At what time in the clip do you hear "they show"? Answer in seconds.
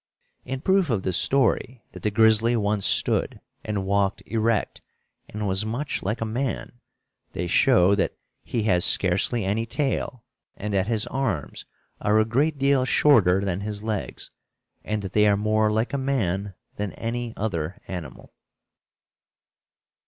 7.33-7.93